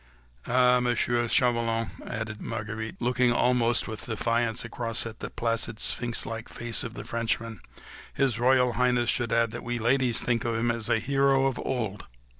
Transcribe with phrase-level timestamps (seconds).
[0.47, 6.49] "Ah, Monsieur Chauvelin," added Marguerite, looking almost with defiance across at the placid, sphinx like
[6.49, 7.59] face of the Frenchman,
[8.11, 11.45] "His Royal Highness should add that we ladies think of him as of a hero
[11.45, 12.07] of old